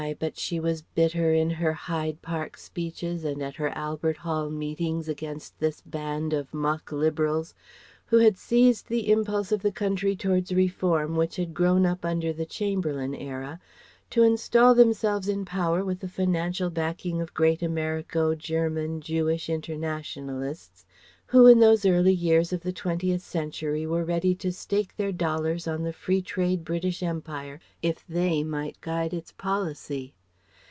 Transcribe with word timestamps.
But 0.17 0.35
she 0.35 0.59
was 0.59 0.81
bitter 0.81 1.31
in 1.31 1.51
her 1.51 1.73
Hyde 1.73 2.23
Park 2.23 2.57
speeches 2.57 3.23
and 3.23 3.39
at 3.43 3.57
her 3.57 3.69
Albert 3.69 4.17
Hall 4.17 4.49
meetings 4.49 5.07
against 5.07 5.59
this 5.59 5.81
band 5.81 6.33
of 6.33 6.51
mock 6.55 6.91
liberals 6.91 7.53
who 8.07 8.17
had 8.17 8.35
seized 8.35 8.87
the 8.87 9.11
impulse 9.11 9.51
of 9.51 9.61
the 9.61 9.71
country 9.71 10.15
towards 10.15 10.55
reform 10.55 11.15
which 11.15 11.35
had 11.35 11.53
grown 11.53 11.85
up 11.85 12.03
under 12.03 12.33
the 12.33 12.47
Chamberlain 12.47 13.13
era 13.13 13.59
to 14.09 14.23
instal 14.23 14.73
themselves 14.73 15.29
in 15.29 15.45
power 15.45 15.85
with 15.85 15.99
the 15.99 16.09
financial 16.09 16.71
backing 16.71 17.21
of 17.21 17.35
great 17.35 17.61
Americo 17.61 18.33
German 18.33 19.01
Jewish 19.01 19.49
internationalists, 19.49 20.83
who 21.27 21.47
in 21.47 21.61
those 21.61 21.85
early 21.85 22.11
years 22.11 22.51
of 22.51 22.59
the 22.59 22.73
Twentieth 22.73 23.21
century 23.21 23.87
were 23.87 24.03
ready 24.03 24.35
to 24.35 24.51
stake 24.51 24.93
their 24.97 25.13
dollars 25.13 25.65
on 25.65 25.83
the 25.83 25.93
Free 25.93 26.21
Trade 26.21 26.65
British 26.65 27.01
Empire 27.01 27.57
if 27.81 28.05
they 28.05 28.43
might 28.43 28.81
guide 28.81 29.13
its 29.13 29.31
policy. 29.31 30.13